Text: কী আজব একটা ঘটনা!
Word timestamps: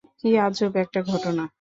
কী 0.19 0.29
আজব 0.45 0.73
একটা 0.83 0.99
ঘটনা! 1.09 1.43